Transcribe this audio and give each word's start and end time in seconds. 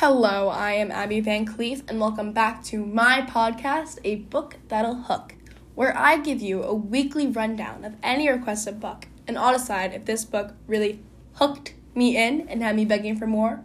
Hello, 0.00 0.46
I 0.48 0.74
am 0.74 0.92
Abby 0.92 1.18
Van 1.18 1.44
Cleef, 1.44 1.82
and 1.88 1.98
welcome 1.98 2.30
back 2.32 2.62
to 2.66 2.86
my 2.86 3.20
podcast, 3.28 3.98
A 4.04 4.14
Book 4.14 4.54
That'll 4.68 4.94
Hook, 4.94 5.34
where 5.74 5.92
I 5.98 6.18
give 6.18 6.40
you 6.40 6.62
a 6.62 6.72
weekly 6.72 7.26
rundown 7.26 7.84
of 7.84 7.96
any 8.00 8.28
requested 8.28 8.78
book, 8.78 9.08
and 9.26 9.36
I'll 9.36 9.58
decide 9.58 9.92
if 9.92 10.04
this 10.04 10.24
book 10.24 10.54
really 10.68 11.02
hooked 11.32 11.74
me 11.96 12.16
in 12.16 12.48
and 12.48 12.62
had 12.62 12.76
me 12.76 12.84
begging 12.84 13.16
for 13.16 13.26
more, 13.26 13.64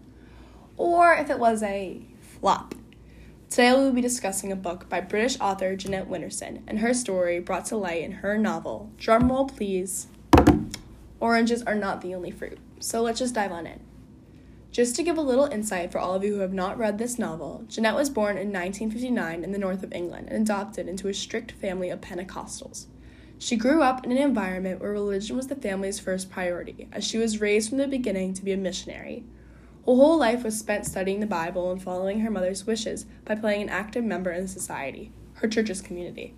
or 0.75 1.13
if 1.13 1.29
it 1.29 1.37
was 1.37 1.61
a 1.61 2.01
flop. 2.19 2.73
Today 3.51 3.71
we 3.73 3.83
will 3.83 3.91
be 3.91 4.01
discussing 4.01 4.51
a 4.51 4.55
book 4.55 4.89
by 4.89 5.01
British 5.01 5.39
author 5.39 5.75
Jeanette 5.75 6.09
Winterson 6.09 6.63
and 6.65 6.79
her 6.79 6.95
story 6.95 7.39
brought 7.41 7.67
to 7.67 7.77
light 7.77 8.01
in 8.01 8.11
her 8.11 8.39
novel, 8.39 8.89
drumroll 8.97 9.55
please, 9.55 10.07
Oranges 11.19 11.61
Are 11.61 11.75
Not 11.75 12.01
the 12.01 12.15
Only 12.15 12.31
Fruit. 12.31 12.57
So 12.79 13.03
let's 13.03 13.19
just 13.19 13.35
dive 13.35 13.51
on 13.51 13.67
in. 13.67 13.81
Just 14.73 14.95
to 14.95 15.03
give 15.03 15.19
a 15.19 15.21
little 15.21 15.45
insight 15.45 15.91
for 15.91 15.99
all 15.99 16.15
of 16.15 16.23
you 16.23 16.33
who 16.33 16.39
have 16.39 16.51
not 16.51 16.79
read 16.79 16.97
this 16.97 17.19
novel, 17.19 17.63
Jeanette 17.69 17.93
was 17.93 18.09
born 18.09 18.37
in 18.37 18.51
1959 18.51 19.43
in 19.43 19.51
the 19.51 19.59
north 19.59 19.83
of 19.83 19.93
England 19.93 20.29
and 20.31 20.41
adopted 20.41 20.87
into 20.87 21.07
a 21.07 21.13
strict 21.13 21.51
family 21.51 21.91
of 21.91 22.01
Pentecostals. 22.01 22.87
She 23.37 23.55
grew 23.55 23.83
up 23.83 24.03
in 24.03 24.11
an 24.11 24.17
environment 24.17 24.81
where 24.81 24.91
religion 24.91 25.35
was 25.35 25.45
the 25.45 25.55
family's 25.55 25.99
first 25.99 26.31
priority, 26.31 26.87
as 26.91 27.03
she 27.03 27.19
was 27.19 27.39
raised 27.39 27.69
from 27.69 27.77
the 27.77 27.87
beginning 27.87 28.33
to 28.33 28.43
be 28.43 28.51
a 28.51 28.57
missionary. 28.57 29.25
Her 29.85 29.93
whole 29.93 30.17
life 30.17 30.43
was 30.43 30.57
spent 30.57 30.87
studying 30.87 31.19
the 31.19 31.27
Bible 31.27 31.71
and 31.71 31.79
following 31.79 32.21
her 32.21 32.31
mother's 32.31 32.65
wishes 32.65 33.05
by 33.25 33.35
playing 33.35 33.61
an 33.61 33.69
active 33.69 34.03
member 34.03 34.31
in 34.31 34.47
society, 34.47 35.11
her 35.33 35.47
church's 35.47 35.81
community. 35.81 36.33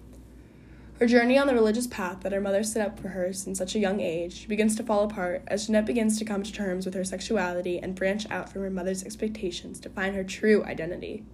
Her 1.00 1.08
journey 1.08 1.38
on 1.38 1.48
the 1.48 1.54
religious 1.54 1.88
path 1.88 2.22
that 2.22 2.32
her 2.32 2.40
mother 2.40 2.64
set 2.64 2.88
up 2.88 2.98
for 2.98 3.10
her 3.10 3.34
since 3.34 3.58
such 3.58 3.76
a 3.76 3.80
young 3.80 4.00
age 4.00 4.48
begins 4.48 4.78
to 4.78 4.84
fall 4.84 5.04
apart 5.04 5.44
as 5.48 5.66
Jeanette 5.66 5.86
begins 5.86 6.18
to 6.18 6.26
come 6.26 6.42
to 6.42 6.54
terms 6.54 6.86
with 6.86 6.96
her 6.96 7.04
sexuality 7.04 7.80
and 7.80 7.96
branch 7.96 8.26
out 8.32 8.48
from 8.48 8.62
her 8.62 8.70
mother's 8.70 9.04
expectations 9.04 9.82
to 9.82 9.90
find 9.90 10.16
her 10.16 10.24
true 10.24 10.64
identity. 10.64 11.26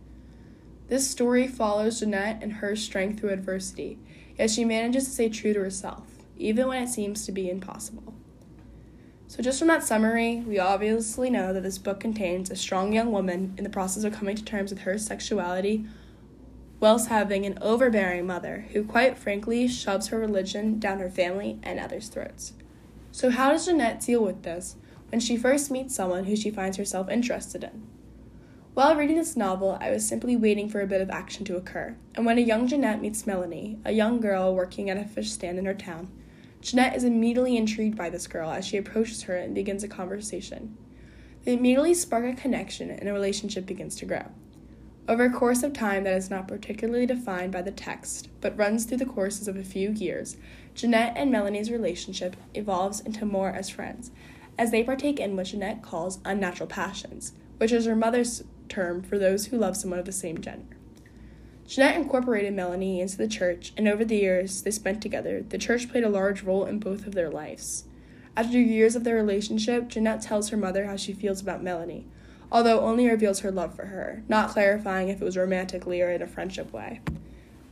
This 0.88 1.08
story 1.08 1.48
follows 1.48 2.00
Jeanette 2.00 2.42
and 2.42 2.54
her 2.54 2.76
strength 2.76 3.20
through 3.20 3.30
adversity, 3.30 4.00
yet 4.36 4.50
she 4.50 4.66
manages 4.66 5.06
to 5.06 5.12
stay 5.12 5.30
true 5.30 5.54
to 5.54 5.60
herself, 5.60 6.08
even 6.40 6.68
when 6.68 6.82
it 6.82 6.90
seems 6.90 7.24
to 7.28 7.32
be 7.32 7.48
impossible. 7.48 8.16
So, 9.28 9.44
just 9.44 9.60
from 9.60 9.70
that 9.70 9.84
summary, 9.84 10.44
we 10.46 10.58
obviously 10.58 11.30
know 11.30 11.54
that 11.54 11.62
this 11.62 11.78
book 11.78 12.00
contains 12.00 12.50
a 12.50 12.56
strong 12.56 12.94
young 12.94 13.12
woman 13.12 13.54
in 13.58 13.64
the 13.64 13.70
process 13.70 14.04
of 14.04 14.12
coming 14.12 14.36
to 14.36 14.44
terms 14.44 14.72
with 14.72 14.82
her 14.82 14.98
sexuality 14.98 15.86
whilst 16.82 17.08
having 17.08 17.46
an 17.46 17.58
overbearing 17.62 18.26
mother 18.26 18.66
who, 18.74 18.84
quite 18.84 19.18
frankly, 19.18 19.68
shoves 19.68 20.08
her 20.08 20.20
religion 20.20 20.80
down 20.80 21.00
her 21.00 21.10
family 21.10 21.60
and 21.64 21.80
others' 21.80 22.10
throats. 22.10 22.54
So, 23.12 23.30
how 23.30 23.52
does 23.52 23.68
Jeanette 23.68 24.02
deal 24.02 24.24
with 24.24 24.44
this 24.44 24.76
when 25.10 25.22
she 25.22 25.38
first 25.38 25.70
meets 25.70 25.96
someone 25.96 26.26
who 26.26 26.36
she 26.36 26.50
finds 26.50 26.78
herself 26.78 27.08
interested 27.08 27.64
in? 27.64 27.88
While 28.74 28.96
reading 28.96 29.18
this 29.18 29.38
novel, 29.38 29.78
I 29.80 29.92
was 29.92 30.08
simply 30.08 30.36
waiting 30.36 30.70
for 30.70 30.82
a 30.82 30.88
bit 30.88 31.02
of 31.02 31.10
action 31.10 31.46
to 31.46 31.58
occur, 31.58 31.96
and 32.16 32.26
when 32.26 32.38
a 32.38 32.42
young 32.42 32.68
Jeanette 32.68 33.02
meets 33.02 33.28
Melanie, 33.28 33.78
a 33.86 33.92
young 33.92 34.20
girl 34.20 34.56
working 34.56 34.90
at 34.90 34.98
a 34.98 35.06
fish 35.06 35.30
stand 35.32 35.60
in 35.60 35.66
her 35.66 35.74
town, 35.74 36.10
Jeanette 36.62 36.96
is 36.96 37.04
immediately 37.04 37.58
intrigued 37.58 37.98
by 37.98 38.10
this 38.10 38.28
girl 38.28 38.50
as 38.50 38.66
she 38.66 38.78
approaches 38.78 39.24
her 39.24 39.36
and 39.36 39.54
begins 39.54 39.84
a 39.84 39.88
conversation. 39.88 40.78
They 41.44 41.54
immediately 41.54 41.94
spark 41.94 42.24
a 42.26 42.34
connection 42.34 42.90
and 42.90 43.10
a 43.10 43.14
relationship 43.14 43.66
begins 43.66 43.96
to 43.98 44.06
grow. 44.06 44.26
Over 45.12 45.26
a 45.26 45.30
course 45.30 45.62
of 45.62 45.74
time 45.74 46.06
that 46.06 46.16
is 46.16 46.30
not 46.30 46.48
particularly 46.48 47.06
defined 47.06 47.52
by 47.52 47.64
the 47.64 47.70
text, 47.70 48.30
but 48.40 48.58
runs 48.58 48.86
through 48.86 49.00
the 49.00 49.06
courses 49.06 49.50
of 49.50 49.58
a 49.58 49.62
few 49.62 49.92
years, 49.92 50.38
Jeanette 50.74 51.18
and 51.18 51.30
Melanie's 51.30 51.70
relationship 51.70 52.38
evolves 52.54 53.02
into 53.02 53.26
more 53.26 53.50
as 53.50 53.70
friends, 53.70 54.12
as 54.58 54.72
they 54.72 54.86
partake 54.86 55.20
in 55.20 55.36
what 55.36 55.48
Jeanette 55.48 55.82
calls 55.82 56.22
unnatural 56.24 56.70
passions, 56.70 57.34
which 57.58 57.74
is 57.74 57.88
her 57.88 57.96
mother's 57.96 58.46
term 58.70 59.04
for 59.04 59.20
those 59.20 59.48
who 59.48 59.58
love 59.58 59.76
someone 59.76 60.00
of 60.00 60.06
the 60.06 60.14
same 60.14 60.40
gender. 60.40 60.78
Jeanette 61.68 61.98
incorporated 61.98 62.54
Melanie 62.54 63.02
into 63.02 63.18
the 63.18 63.28
church, 63.28 63.74
and 63.76 63.90
over 63.90 64.06
the 64.06 64.16
years 64.16 64.62
they 64.62 64.72
spent 64.72 65.02
together, 65.02 65.42
the 65.42 65.58
church 65.58 65.92
played 65.92 66.06
a 66.06 66.10
large 66.10 66.42
role 66.42 66.64
in 66.64 66.80
both 66.80 67.06
of 67.06 67.16
their 67.16 67.30
lives. 67.30 67.84
After 68.38 68.58
years 68.58 68.96
of 68.96 69.04
their 69.04 69.16
relationship, 69.16 69.90
Jeanette 69.90 70.22
tells 70.22 70.52
her 70.52 70.58
mother 70.58 70.86
how 70.86 70.96
she 70.96 71.12
feels 71.12 71.42
about 71.42 71.62
Melanie, 71.62 72.08
although 72.52 72.82
only 72.82 73.08
reveals 73.08 73.40
her 73.40 73.52
love 73.52 73.76
for 73.76 73.86
her, 73.86 74.24
not 74.28 74.50
clarifying 74.50 75.10
if 75.10 75.22
it 75.22 75.26
was 75.26 75.38
romantically 75.38 76.02
or 76.02 76.12
in 76.12 76.22
a 76.22 76.28
friendship 76.28 76.74
way. 76.74 77.00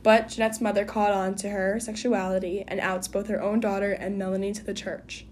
But 0.02 0.28
Jeanette's 0.28 0.60
mother 0.60 0.84
caught 0.84 1.12
on 1.12 1.34
to 1.36 1.50
her 1.50 1.78
sexuality 1.78 2.64
and 2.66 2.80
outs 2.80 3.06
both 3.06 3.28
her 3.28 3.42
own 3.42 3.60
daughter 3.60 3.92
and 3.92 4.18
Melanie 4.18 4.52
to 4.52 4.64
the 4.64 4.72
church. 4.72 5.26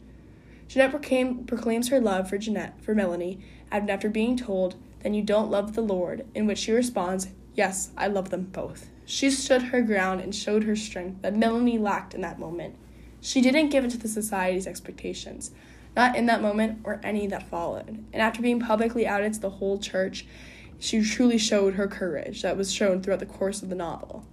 Jeanette 0.68 0.90
proclaim, 0.90 1.44
proclaims 1.44 1.88
her 1.88 2.00
love 2.00 2.28
for 2.28 2.36
Jeanette 2.36 2.78
for 2.82 2.94
Melanie, 2.94 3.40
and 3.70 3.88
after 3.88 4.10
being 4.10 4.36
told, 4.36 4.76
"Then 5.00 5.14
you 5.14 5.22
don't 5.22 5.50
love 5.50 5.74
the 5.74 5.80
Lord," 5.80 6.26
in 6.34 6.46
which 6.46 6.58
she 6.58 6.72
responds, 6.72 7.28
"Yes, 7.54 7.90
I 7.96 8.08
love 8.08 8.28
them 8.28 8.50
both." 8.52 8.90
She 9.06 9.30
stood 9.30 9.62
her 9.62 9.80
ground 9.80 10.20
and 10.20 10.34
showed 10.34 10.64
her 10.64 10.76
strength 10.76 11.22
that 11.22 11.34
Melanie 11.34 11.78
lacked 11.78 12.12
in 12.12 12.20
that 12.20 12.38
moment. 12.38 12.74
She 13.22 13.40
didn't 13.40 13.70
give 13.70 13.84
in 13.84 13.90
to 13.90 13.96
the 13.96 14.08
society's 14.08 14.66
expectations, 14.66 15.50
not 15.96 16.16
in 16.16 16.26
that 16.26 16.42
moment 16.42 16.80
or 16.84 17.00
any 17.02 17.26
that 17.26 17.48
followed. 17.48 18.04
And 18.12 18.22
after 18.22 18.42
being 18.42 18.60
publicly 18.60 19.06
outed 19.06 19.34
to 19.34 19.40
the 19.40 19.50
whole 19.50 19.78
church, 19.78 20.26
she 20.78 21.02
truly 21.02 21.38
showed 21.38 21.74
her 21.74 21.88
courage 21.88 22.42
that 22.42 22.56
was 22.56 22.72
shown 22.72 23.02
throughout 23.02 23.20
the 23.20 23.26
course 23.26 23.62
of 23.62 23.68
the 23.68 23.74
novel. 23.74 24.24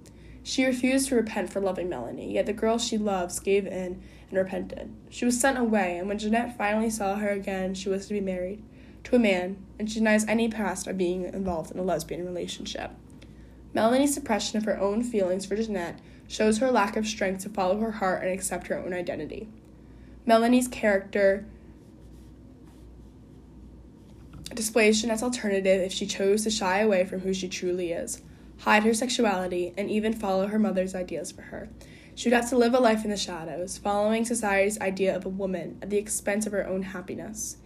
She 0.44 0.64
refused 0.64 1.10
to 1.10 1.16
repent 1.16 1.52
for 1.52 1.60
loving 1.60 1.90
Melanie, 1.90 2.34
yet 2.34 2.46
the 2.46 2.54
girl 2.54 2.78
she 2.78 3.00
loves 3.00 3.40
gave 3.40 3.66
in 3.66 4.04
and 4.30 4.38
repented. 4.38 4.94
She 5.10 5.26
was 5.26 5.40
sent 5.40 5.58
away, 5.58 5.98
and 5.98 6.08
when 6.08 6.20
Jeanette 6.20 6.56
finally 6.56 6.92
saw 6.92 7.16
her 7.16 7.30
again, 7.30 7.74
she 7.74 7.90
was 7.90 8.06
to 8.08 8.14
be 8.14 8.22
married 8.22 8.64
to 9.06 9.16
a 9.16 9.20
man, 9.20 9.58
and 9.80 9.90
she 9.90 10.00
denies 10.00 10.26
any 10.28 10.50
past 10.50 10.88
of 10.88 10.98
being 10.98 11.24
involved 11.26 11.72
in 11.72 11.80
a 11.80 11.84
lesbian 11.84 12.26
relationship. 12.26 12.92
Melanie's 13.74 14.14
suppression 14.14 14.58
of 14.58 14.66
her 14.66 14.80
own 14.80 15.04
feelings 15.04 15.46
for 15.46 15.56
Jeanette 15.56 16.00
shows 16.28 16.60
her 16.60 16.72
lack 16.72 16.96
of 16.96 17.08
strength 17.08 17.44
to 17.44 17.50
follow 17.50 17.80
her 17.80 17.92
heart 17.92 18.24
and 18.24 18.32
accept 18.32 18.68
her 18.68 18.78
own 18.78 18.94
identity. 18.94 19.48
Melanie's 20.26 20.68
character 20.68 21.46
displays 24.54 25.02
Jeanette's 25.02 25.22
alternative 25.22 25.82
if 25.82 25.92
she 25.92 26.08
chose 26.08 26.44
to 26.44 26.50
shy 26.50 26.80
away 26.80 27.06
from 27.06 27.20
who 27.20 27.34
she 27.34 27.48
truly 27.48 27.92
is, 27.92 28.22
hide 28.60 28.84
her 28.84 28.94
sexuality, 28.94 29.74
and 29.78 29.92
even 29.92 30.14
follow 30.14 30.48
her 30.48 30.58
mother's 30.58 30.96
ideas 30.96 31.32
for 31.32 31.44
her. 31.44 31.70
She 32.16 32.30
would 32.30 32.36
have 32.36 32.50
to 32.50 32.58
live 32.58 32.74
a 32.74 32.80
life 32.80 33.04
in 33.04 33.12
the 33.12 33.18
shadows, 33.18 33.78
following 33.78 34.24
society's 34.24 34.80
idea 34.80 35.16
of 35.16 35.26
a 35.26 35.30
woman 35.30 35.78
at 35.82 35.90
the 35.90 35.98
expense 35.98 36.46
of 36.46 36.54
her 36.54 36.66
own 36.66 36.84
happiness. 36.84 37.58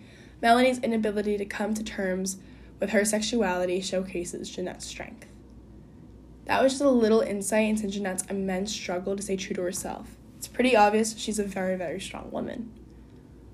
Melanie's 0.41 0.79
inability 0.79 1.37
to 1.37 1.45
come 1.45 1.73
to 1.75 1.83
terms 1.83 2.37
with 2.79 2.89
her 2.89 3.05
sexuality 3.05 3.79
showcases 3.79 4.49
Jeanette's 4.49 4.85
strength. 4.85 5.27
That 6.45 6.63
was 6.63 6.73
just 6.73 6.83
a 6.83 6.89
little 6.89 7.21
insight 7.21 7.69
into 7.69 7.87
Jeanette's 7.87 8.25
immense 8.25 8.71
struggle 8.73 9.15
to 9.15 9.21
stay 9.21 9.37
true 9.37 9.55
to 9.55 9.61
herself. 9.61 10.15
It's 10.39 10.47
pretty 10.47 10.73
obvious 10.73 11.17
she's 11.17 11.37
a 11.37 11.43
very, 11.43 11.75
very 11.75 11.99
strong 11.99 12.31
woman. 12.31 12.71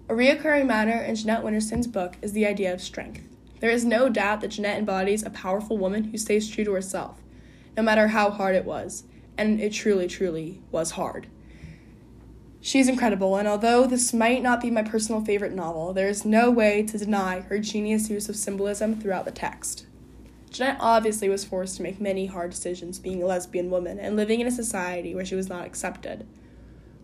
A 0.08 0.14
reoccurring 0.14 0.68
matter 0.68 0.92
in 0.92 1.16
Jeanette 1.16 1.44
Winterson's 1.44 1.88
book 1.88 2.16
is 2.22 2.34
the 2.34 2.46
idea 2.46 2.72
of 2.72 2.80
strength. 2.80 3.28
There 3.60 3.72
is 3.72 3.84
no 3.84 4.08
doubt 4.08 4.42
that 4.42 4.50
Jeanette 4.50 4.78
embodies 4.78 5.24
a 5.24 5.32
powerful 5.32 5.80
woman 5.80 6.04
who 6.04 6.20
stays 6.20 6.48
true 6.48 6.64
to 6.64 6.74
herself, 6.74 7.24
no 7.76 7.82
matter 7.82 8.10
how 8.10 8.30
hard 8.30 8.56
it 8.56 8.66
was, 8.66 9.04
and 9.36 9.60
it 9.60 9.74
truly, 9.74 10.06
truly 10.06 10.62
was 10.72 10.92
hard. 10.92 11.26
She's 12.62 12.88
incredible, 12.88 13.36
and 13.36 13.48
although 13.48 13.88
this 13.88 14.14
might 14.14 14.44
not 14.44 14.62
be 14.62 14.70
my 14.70 14.84
personal 14.84 15.26
favorite 15.26 15.54
novel, 15.54 15.92
there 15.92 16.08
is 16.08 16.24
no 16.24 16.52
way 16.52 16.84
to 16.84 17.00
deny 17.00 17.40
her 17.40 17.58
genius 17.58 18.12
use 18.12 18.30
of 18.30 18.36
symbolism 18.36 19.02
throughout 19.02 19.26
the 19.26 19.32
text. 19.32 19.88
Jeanette 20.52 20.78
obviously 20.80 21.30
was 21.30 21.44
forced 21.46 21.78
to 21.78 21.84
make 21.84 22.00
many 22.00 22.28
hard 22.28 22.52
decisions 22.52 23.00
being 23.00 23.24
a 23.24 23.26
lesbian 23.26 23.72
woman 23.72 23.98
and 23.98 24.16
living 24.16 24.40
in 24.40 24.46
a 24.46 24.52
society 24.52 25.16
where 25.16 25.26
she 25.26 25.34
was 25.34 25.50
not 25.50 25.66
accepted. 25.66 26.28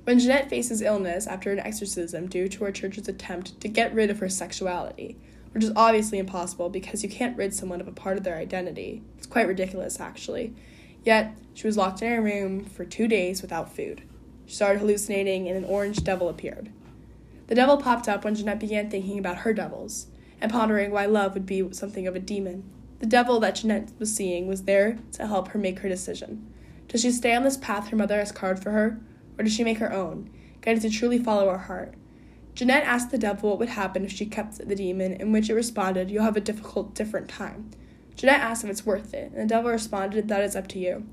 When 0.04 0.18
Jeanette 0.18 0.50
faces 0.50 0.82
illness 0.82 1.28
after 1.28 1.52
an 1.52 1.60
exorcism 1.60 2.28
due 2.28 2.48
to 2.48 2.64
her 2.64 2.72
church's 2.72 3.08
attempt 3.08 3.62
to 3.62 3.68
get 3.68 3.94
rid 3.94 4.10
of 4.10 4.20
her 4.20 4.30
sexuality, 4.30 5.16
which 5.52 5.64
is 5.64 5.72
obviously 5.76 6.18
impossible 6.18 6.70
because 6.70 7.04
you 7.04 7.10
can't 7.10 7.38
rid 7.38 7.54
someone 7.54 7.82
of 7.82 7.88
a 7.88 7.92
part 7.92 8.18
of 8.18 8.24
their 8.24 8.38
identity. 8.38 9.04
It's 9.18 9.28
quite 9.28 9.48
ridiculous, 9.48 10.00
actually. 10.00 10.56
Yet, 11.04 11.38
she 11.54 11.68
was 11.68 11.78
locked 11.78 12.02
in 12.02 12.12
her 12.12 12.22
room 12.22 12.66
for 12.66 12.84
two 12.84 13.08
days 13.08 13.44
without 13.44 13.76
food. 13.76 14.02
She 14.48 14.56
started 14.56 14.80
hallucinating, 14.80 15.48
and 15.48 15.58
an 15.58 15.66
orange 15.66 16.04
devil 16.04 16.30
appeared. 16.30 16.72
The 17.48 17.56
devil 17.56 17.78
popped 17.78 18.08
up 18.08 18.24
when 18.24 18.34
Jeanette 18.34 18.60
began 18.60 18.90
thinking 18.90 19.20
about 19.20 19.40
her 19.40 19.54
devils 19.54 20.08
and 20.40 20.52
pondering 20.52 20.92
why 20.92 21.06
love 21.06 21.34
would 21.36 21.46
be 21.46 21.72
something 21.74 22.08
of 22.08 22.16
a 22.16 22.20
demon. 22.20 22.64
The 23.00 23.06
devil 23.06 23.40
that 23.42 23.56
Jeanette 23.56 23.92
was 24.00 24.16
seeing 24.16 24.48
was 24.48 24.64
there 24.64 24.98
to 25.14 25.28
help 25.28 25.50
her 25.50 25.60
make 25.60 25.80
her 25.80 25.90
decision. 25.90 26.52
Does 26.88 27.02
she 27.02 27.12
stay 27.12 27.36
on 27.36 27.44
this 27.44 27.58
path 27.58 27.90
her 27.90 27.96
mother 27.96 28.18
has 28.18 28.32
carved 28.32 28.64
for 28.64 28.72
her, 28.72 29.00
or 29.38 29.44
does 29.44 29.54
she 29.54 29.64
make 29.64 29.78
her 29.78 29.94
own, 29.94 30.30
guided 30.62 30.82
to 30.84 30.90
truly 30.90 31.18
follow 31.18 31.50
her 31.50 31.58
heart? 31.58 31.94
Jeanette 32.54 32.84
asked 32.84 33.12
the 33.12 33.18
devil 33.18 33.50
what 33.50 33.60
would 33.60 33.70
happen 33.70 34.04
if 34.04 34.12
she 34.12 34.26
kept 34.26 34.58
the 34.58 34.76
demon, 34.76 35.14
in 35.14 35.32
which 35.32 35.50
it 35.50 35.54
responded, 35.54 36.12
You'll 36.12 36.24
have 36.24 36.38
a 36.38 36.42
difficult, 36.42 36.94
different 36.94 37.30
time. 37.30 37.72
Jeanette 38.16 38.42
asked 38.42 38.64
if 38.64 38.70
it's 38.70 38.86
worth 38.86 39.14
it, 39.14 39.32
and 39.32 39.44
the 39.44 39.54
devil 39.54 39.72
responded, 39.72 40.28
That 40.28 40.44
is 40.44 40.56
up 40.56 40.68
to 40.70 40.80
you. 40.80 41.08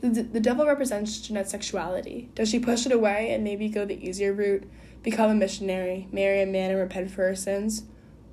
The, 0.00 0.22
the 0.22 0.40
devil 0.40 0.66
represents 0.66 1.20
Jeanette's 1.20 1.50
sexuality. 1.50 2.30
Does 2.34 2.48
she 2.48 2.58
push 2.58 2.86
it 2.86 2.92
away 2.92 3.32
and 3.32 3.44
maybe 3.44 3.68
go 3.68 3.84
the 3.84 4.02
easier 4.06 4.32
route, 4.32 4.64
become 5.02 5.30
a 5.30 5.34
missionary, 5.34 6.08
marry 6.12 6.40
a 6.40 6.46
man, 6.46 6.70
and 6.70 6.80
repent 6.80 7.10
for 7.10 7.26
her 7.26 7.34
sins? 7.34 7.82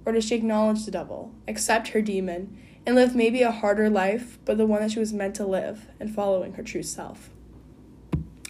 Or 0.05 0.13
does 0.13 0.25
she 0.25 0.35
acknowledge 0.35 0.85
the 0.85 0.91
devil, 0.91 1.33
accept 1.47 1.89
her 1.89 2.01
demon, 2.01 2.57
and 2.85 2.95
live 2.95 3.15
maybe 3.15 3.41
a 3.41 3.51
harder 3.51 3.89
life, 3.89 4.37
but 4.45 4.57
the 4.57 4.65
one 4.65 4.81
that 4.81 4.91
she 4.91 4.99
was 4.99 5.11
meant 5.11 5.35
to 5.35 5.45
live 5.45 5.87
and 5.99 6.13
following 6.13 6.53
her 6.53 6.63
true 6.63 6.83
self. 6.83 7.31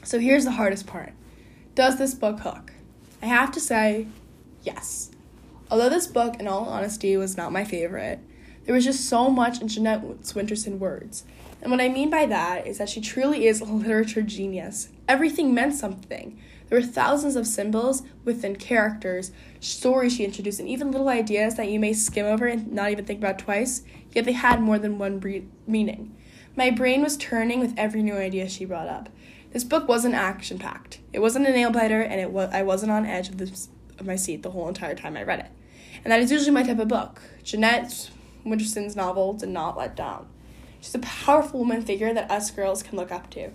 So 0.05 0.19
here's 0.19 0.45
the 0.45 0.51
hardest 0.51 0.85
part 0.85 1.13
Does 1.73 1.97
this 1.97 2.13
book 2.13 2.39
hook? 2.41 2.73
I 3.23 3.25
have 3.25 3.51
to 3.53 3.59
say, 3.59 4.07
yes. 4.61 5.09
Although 5.71 5.89
this 5.89 6.05
book, 6.05 6.39
in 6.39 6.47
all 6.47 6.65
honesty, 6.65 7.17
was 7.17 7.35
not 7.35 7.51
my 7.51 7.65
favorite, 7.65 8.19
there 8.65 8.75
was 8.75 8.85
just 8.85 9.09
so 9.09 9.29
much 9.29 9.59
in 9.61 9.67
Jeanette 9.67 10.03
Winterson 10.03 10.77
words. 10.77 11.23
And 11.59 11.71
what 11.71 11.81
I 11.81 11.89
mean 11.89 12.11
by 12.11 12.27
that 12.27 12.67
is 12.67 12.77
that 12.77 12.89
she 12.89 13.01
truly 13.01 13.47
is 13.47 13.61
a 13.61 13.65
literature 13.65 14.21
genius. 14.21 14.89
Everything 15.07 15.55
meant 15.55 15.73
something. 15.73 16.39
There 16.67 16.79
were 16.79 16.85
thousands 16.85 17.35
of 17.35 17.47
symbols 17.47 18.03
within 18.23 18.57
characters, 18.57 19.31
stories 19.59 20.15
she 20.15 20.25
introduced, 20.25 20.59
and 20.59 20.69
even 20.69 20.91
little 20.91 21.09
ideas 21.09 21.55
that 21.55 21.69
you 21.69 21.79
may 21.79 21.93
skim 21.93 22.27
over 22.27 22.45
and 22.45 22.71
not 22.71 22.91
even 22.91 23.05
think 23.05 23.19
about 23.19 23.39
twice, 23.39 23.81
yet 24.11 24.25
they 24.25 24.33
had 24.33 24.61
more 24.61 24.77
than 24.77 24.99
one 24.99 25.19
meaning. 25.65 26.15
My 26.55 26.69
brain 26.69 27.01
was 27.01 27.17
turning 27.17 27.59
with 27.59 27.73
every 27.75 28.03
new 28.03 28.15
idea 28.15 28.47
she 28.47 28.65
brought 28.65 28.87
up. 28.87 29.09
This 29.55 29.63
book 29.63 29.87
wasn't 29.87 30.15
action 30.15 30.59
packed. 30.59 30.99
It 31.13 31.19
wasn't 31.19 31.47
a 31.47 31.51
nail 31.53 31.71
biter, 31.71 32.01
and 32.01 32.19
it 32.19 32.29
was 32.29 32.49
I 32.51 32.61
wasn't 32.63 32.91
on 32.91 33.05
edge 33.05 33.29
of, 33.29 33.39
of 33.39 34.05
my 34.05 34.17
seat 34.17 34.43
the 34.43 34.51
whole 34.51 34.67
entire 34.67 34.95
time 34.95 35.15
I 35.15 35.23
read 35.23 35.39
it. 35.39 35.45
And 36.03 36.11
that 36.11 36.19
is 36.19 36.29
usually 36.29 36.51
my 36.51 36.63
type 36.63 36.77
of 36.77 36.89
book. 36.89 37.21
Jeanette 37.41 38.09
Winterson's 38.45 38.97
novel 38.97 39.31
did 39.31 39.47
not 39.47 39.77
let 39.77 39.95
down. 39.95 40.27
She's 40.81 40.93
a 40.93 40.99
powerful 40.99 41.61
woman 41.61 41.81
figure 41.83 42.13
that 42.13 42.29
us 42.29 42.51
girls 42.51 42.83
can 42.83 42.97
look 42.97 43.13
up 43.13 43.29
to. 43.29 43.51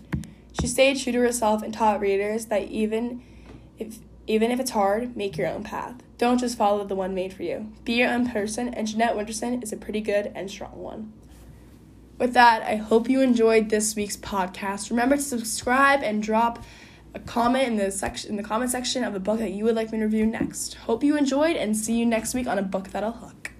She 0.59 0.67
stayed 0.67 0.99
true 0.99 1.13
to 1.13 1.21
herself 1.21 1.63
and 1.63 1.75
taught 1.75 2.01
readers 2.01 2.47
that 2.47 2.69
even 2.69 3.23
if 3.79 3.99
even 4.27 4.51
if 4.51 4.59
it's 4.59 4.71
hard, 4.71 5.19
make 5.19 5.37
your 5.37 5.49
own 5.49 5.65
path. 5.65 5.97
Don't 6.17 6.41
just 6.41 6.57
follow 6.57 6.83
the 6.83 6.95
one 6.95 7.15
made 7.15 7.35
for 7.35 7.43
you. 7.43 7.75
Be 7.85 7.93
your 7.93 8.09
own 8.09 8.27
person, 8.27 8.73
and 8.73 8.87
Jeanette 8.87 9.17
Winterson 9.17 9.63
is 9.63 9.71
a 9.71 9.77
pretty 9.77 10.01
good 10.01 10.33
and 10.35 10.51
strong 10.51 10.79
one. 10.79 11.13
With 12.21 12.35
that, 12.35 12.63
I 12.65 12.77
hope 12.77 13.09
you 13.09 13.23
enjoyed 13.23 13.71
this 13.71 13.97
week's 13.97 14.19
podcast. 14.19 14.91
Remember 14.91 15.17
to 15.17 15.23
subscribe 15.23 16.03
and 16.03 16.23
drop 16.23 16.63
a 17.15 17.19
comment 17.19 17.67
in 17.67 17.77
the 17.77 17.91
section 17.91 18.29
in 18.29 18.37
the 18.37 18.43
comment 18.43 18.71
section 18.71 19.05
of 19.05 19.15
the 19.15 19.21
book 19.21 19.39
that 19.39 19.53
you 19.53 19.65
would 19.65 19.75
like 19.75 19.91
me 19.91 20.01
to 20.01 20.05
review 20.05 20.27
next. 20.27 20.75
Hope 20.75 21.03
you 21.03 21.17
enjoyed 21.17 21.57
and 21.57 21.75
see 21.75 21.99
you 21.99 22.05
next 22.05 22.35
week 22.35 22.47
on 22.47 22.59
a 22.59 22.63
book 22.63 22.89
that'll 22.89 23.13
hook. 23.13 23.53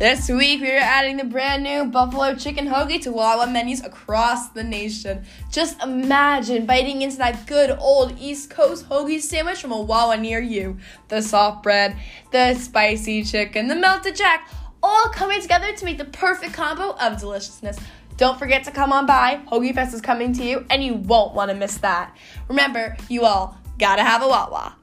This 0.00 0.30
week, 0.30 0.62
we 0.62 0.70
are 0.70 0.78
adding 0.78 1.18
the 1.18 1.24
brand 1.24 1.62
new 1.62 1.84
Buffalo 1.84 2.34
Chicken 2.34 2.66
Hoagie 2.66 3.02
to 3.02 3.12
Wawa 3.12 3.46
menus 3.46 3.84
across 3.84 4.48
the 4.48 4.64
nation. 4.64 5.26
Just 5.52 5.78
imagine 5.82 6.64
biting 6.64 7.02
into 7.02 7.18
that 7.18 7.46
good 7.46 7.76
old 7.78 8.18
East 8.18 8.48
Coast 8.48 8.88
hoagie 8.88 9.20
sandwich 9.20 9.60
from 9.60 9.72
a 9.72 9.78
Wawa 9.78 10.16
near 10.16 10.40
you. 10.40 10.78
The 11.08 11.20
soft 11.20 11.62
bread, 11.62 11.98
the 12.32 12.54
spicy 12.54 13.22
chicken, 13.24 13.68
the 13.68 13.76
melted 13.76 14.16
jack, 14.16 14.48
all 14.82 15.10
coming 15.10 15.42
together 15.42 15.70
to 15.70 15.84
make 15.84 15.98
the 15.98 16.06
perfect 16.06 16.54
combo 16.54 16.96
of 16.98 17.20
deliciousness. 17.20 17.78
Don't 18.16 18.38
forget 18.38 18.64
to 18.64 18.70
come 18.70 18.94
on 18.94 19.04
by. 19.04 19.42
Hoagie 19.48 19.74
Fest 19.74 19.92
is 19.92 20.00
coming 20.00 20.32
to 20.32 20.42
you, 20.42 20.64
and 20.70 20.82
you 20.82 20.94
won't 20.94 21.34
want 21.34 21.50
to 21.50 21.54
miss 21.54 21.76
that. 21.76 22.16
Remember, 22.48 22.96
you 23.10 23.26
all 23.26 23.58
gotta 23.78 24.02
have 24.02 24.22
a 24.22 24.28
Wawa. 24.28 24.76